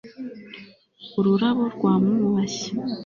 Ururabo 1.19 1.63
rwamwubashye 1.75 2.69